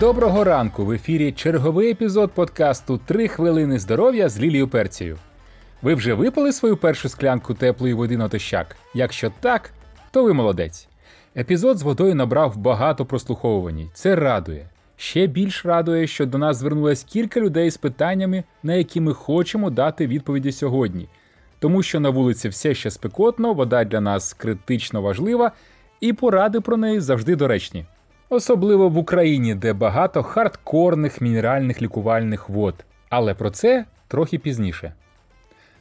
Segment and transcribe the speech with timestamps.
[0.00, 0.84] Доброго ранку!
[0.84, 5.18] В ефірі черговий епізод подкасту «Три хвилини здоров'я з Лілією Перцією.
[5.82, 8.76] Ви вже випили свою першу склянку теплої води натощак?
[8.94, 9.70] Якщо так,
[10.10, 10.88] то ви молодець.
[11.36, 13.90] Епізод з водою набрав багато прослуховувань.
[13.94, 14.68] Це радує.
[14.96, 19.70] Ще більш радує, що до нас звернулось кілька людей з питаннями, на які ми хочемо
[19.70, 21.08] дати відповіді сьогодні.
[21.58, 25.52] Тому що на вулиці все ще спекотно, вода для нас критично важлива,
[26.00, 27.86] і поради про неї завжди доречні.
[28.28, 32.84] Особливо в Україні, де багато хардкорних мінеральних лікувальних вод.
[33.08, 34.92] Але про це трохи пізніше.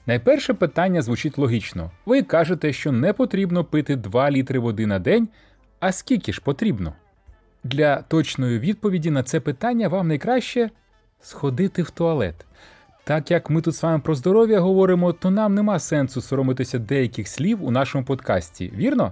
[0.05, 1.91] Найперше питання звучить логічно.
[2.05, 5.27] Ви кажете, що не потрібно пити 2 літри води на день,
[5.79, 6.93] а скільки ж потрібно?
[7.63, 10.69] Для точної відповіді на це питання вам найкраще
[11.21, 12.45] сходити в туалет.
[13.03, 17.27] Так як ми тут з вами про здоров'я говоримо, то нам нема сенсу соромитися деяких
[17.27, 19.11] слів у нашому подкасті, вірно?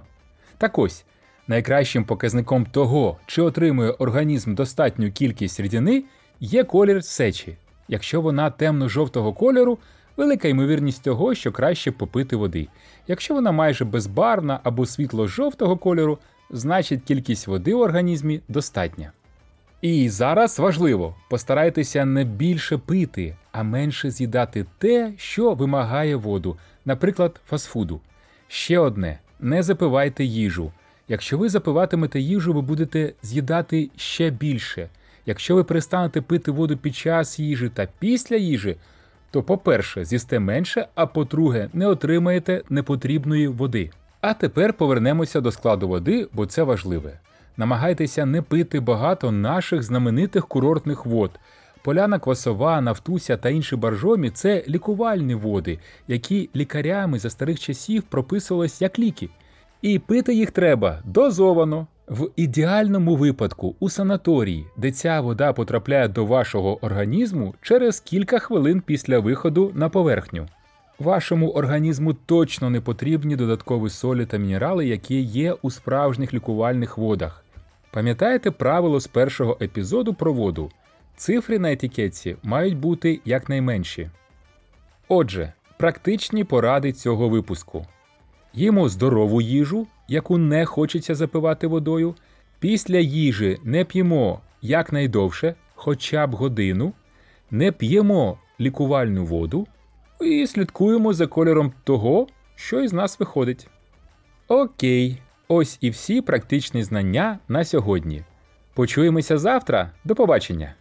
[0.58, 1.04] Так ось,
[1.48, 6.04] найкращим показником того, чи отримує організм достатню кількість рідини,
[6.40, 7.56] є колір сечі.
[7.88, 9.78] Якщо вона темно-жовтого кольору,
[10.16, 12.68] велика ймовірність того, що краще попити води.
[13.08, 16.18] Якщо вона майже безбарвна або світло-жовтого кольору,
[16.50, 19.12] значить кількість води в організмі достатня.
[19.82, 27.40] І зараз важливо, постарайтеся не більше пити, а менше з'їдати те, що вимагає воду, наприклад,
[27.46, 28.00] фастфуду.
[28.48, 30.72] Ще одне: не запивайте їжу.
[31.08, 34.88] Якщо ви запиватимете їжу, ви будете з'їдати ще більше.
[35.26, 38.76] Якщо ви перестанете пити воду під час їжі та після їжі,
[39.30, 43.90] то, по-перше, з'їсте менше, а по-друге, не отримаєте непотрібної води.
[44.20, 47.18] А тепер повернемося до складу води, бо це важливе.
[47.56, 51.30] Намагайтеся не пити багато наших знаменитих курортних вод.
[51.82, 58.82] Поляна квасова, нафтуся та інші баржомі це лікувальні води, які лікарями за старих часів прописувались
[58.82, 59.28] як ліки.
[59.84, 61.86] І пити їх треба дозовано.
[62.08, 68.82] В ідеальному випадку у санаторії, де ця вода потрапляє до вашого організму через кілька хвилин
[68.86, 70.46] після виходу на поверхню.
[70.98, 77.44] Вашому організму точно не потрібні додаткові солі та мінерали, які є у справжніх лікувальних водах.
[77.90, 80.70] Пам'ятаєте правило з першого епізоду про воду?
[81.16, 84.10] Цифри на етикетці мають бути якнайменші.
[85.08, 87.86] Отже, практичні поради цього випуску.
[88.54, 92.14] Їмо здорову їжу, яку не хочеться запивати водою.
[92.58, 96.92] Після їжі не п'ємо якнайдовше, хоча б годину,
[97.50, 99.66] не п'ємо лікувальну воду
[100.20, 103.68] і слідкуємо за кольором того, що із нас виходить.
[104.48, 108.24] Окей, ось і всі практичні знання на сьогодні.
[108.74, 109.90] Почуємося завтра.
[110.04, 110.74] До побачення!